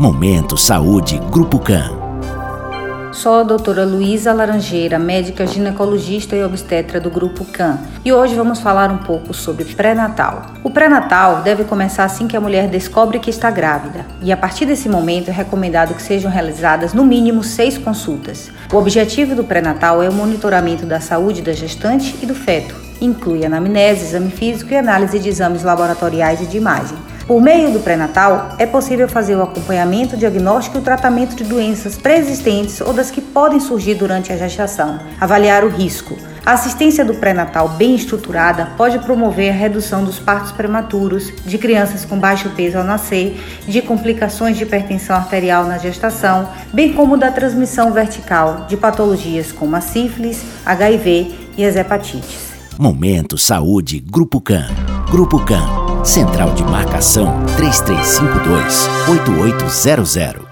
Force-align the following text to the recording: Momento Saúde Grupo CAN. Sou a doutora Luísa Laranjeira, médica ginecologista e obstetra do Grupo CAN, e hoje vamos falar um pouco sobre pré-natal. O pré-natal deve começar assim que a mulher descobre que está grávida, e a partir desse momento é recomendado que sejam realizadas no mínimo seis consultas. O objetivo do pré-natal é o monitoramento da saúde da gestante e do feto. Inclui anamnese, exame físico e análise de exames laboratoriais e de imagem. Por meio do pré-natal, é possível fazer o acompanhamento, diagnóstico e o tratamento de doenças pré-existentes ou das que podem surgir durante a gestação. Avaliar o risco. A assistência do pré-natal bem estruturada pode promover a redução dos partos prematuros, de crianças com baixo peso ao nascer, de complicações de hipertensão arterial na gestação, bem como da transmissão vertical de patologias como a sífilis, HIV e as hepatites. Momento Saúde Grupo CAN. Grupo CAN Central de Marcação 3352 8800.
Momento 0.00 0.56
Saúde 0.56 1.20
Grupo 1.30 1.58
CAN. 1.58 1.90
Sou 3.12 3.40
a 3.40 3.42
doutora 3.42 3.84
Luísa 3.84 4.32
Laranjeira, 4.32 4.98
médica 4.98 5.46
ginecologista 5.46 6.34
e 6.34 6.42
obstetra 6.42 6.98
do 6.98 7.10
Grupo 7.10 7.44
CAN, 7.44 7.78
e 8.02 8.10
hoje 8.10 8.34
vamos 8.34 8.60
falar 8.60 8.90
um 8.90 8.96
pouco 8.96 9.34
sobre 9.34 9.66
pré-natal. 9.66 10.46
O 10.64 10.70
pré-natal 10.70 11.42
deve 11.42 11.64
começar 11.64 12.04
assim 12.04 12.26
que 12.26 12.34
a 12.34 12.40
mulher 12.40 12.66
descobre 12.68 13.18
que 13.18 13.28
está 13.28 13.50
grávida, 13.50 14.06
e 14.22 14.32
a 14.32 14.38
partir 14.38 14.64
desse 14.64 14.88
momento 14.88 15.28
é 15.28 15.32
recomendado 15.32 15.92
que 15.92 16.02
sejam 16.02 16.30
realizadas 16.30 16.94
no 16.94 17.04
mínimo 17.04 17.44
seis 17.44 17.76
consultas. 17.76 18.50
O 18.72 18.78
objetivo 18.78 19.34
do 19.34 19.44
pré-natal 19.44 20.02
é 20.02 20.08
o 20.08 20.14
monitoramento 20.14 20.86
da 20.86 20.98
saúde 20.98 21.42
da 21.42 21.52
gestante 21.52 22.16
e 22.22 22.24
do 22.24 22.34
feto. 22.34 22.89
Inclui 23.00 23.44
anamnese, 23.44 24.04
exame 24.04 24.30
físico 24.30 24.72
e 24.72 24.76
análise 24.76 25.18
de 25.18 25.28
exames 25.28 25.62
laboratoriais 25.62 26.40
e 26.42 26.46
de 26.46 26.56
imagem. 26.56 26.98
Por 27.26 27.40
meio 27.40 27.70
do 27.70 27.78
pré-natal, 27.78 28.56
é 28.58 28.66
possível 28.66 29.08
fazer 29.08 29.36
o 29.36 29.42
acompanhamento, 29.42 30.16
diagnóstico 30.16 30.76
e 30.76 30.80
o 30.80 30.82
tratamento 30.82 31.36
de 31.36 31.44
doenças 31.44 31.96
pré-existentes 31.96 32.80
ou 32.80 32.92
das 32.92 33.08
que 33.10 33.20
podem 33.20 33.60
surgir 33.60 33.94
durante 33.94 34.32
a 34.32 34.36
gestação. 34.36 34.98
Avaliar 35.20 35.64
o 35.64 35.68
risco. 35.68 36.18
A 36.44 36.54
assistência 36.54 37.04
do 37.04 37.14
pré-natal 37.14 37.68
bem 37.68 37.94
estruturada 37.94 38.70
pode 38.76 38.98
promover 38.98 39.50
a 39.50 39.54
redução 39.54 40.02
dos 40.02 40.18
partos 40.18 40.50
prematuros, 40.50 41.32
de 41.46 41.56
crianças 41.56 42.04
com 42.04 42.18
baixo 42.18 42.50
peso 42.56 42.78
ao 42.78 42.84
nascer, 42.84 43.40
de 43.64 43.80
complicações 43.80 44.56
de 44.56 44.64
hipertensão 44.64 45.14
arterial 45.14 45.64
na 45.64 45.78
gestação, 45.78 46.48
bem 46.72 46.94
como 46.94 47.16
da 47.16 47.30
transmissão 47.30 47.92
vertical 47.92 48.66
de 48.66 48.76
patologias 48.76 49.52
como 49.52 49.76
a 49.76 49.80
sífilis, 49.80 50.42
HIV 50.66 51.32
e 51.56 51.64
as 51.64 51.76
hepatites. 51.76 52.49
Momento 52.78 53.36
Saúde 53.36 54.00
Grupo 54.00 54.40
CAN. 54.40 54.66
Grupo 55.10 55.38
CAN 55.44 56.04
Central 56.04 56.54
de 56.54 56.62
Marcação 56.64 57.44
3352 57.56 58.88
8800. 59.08 60.49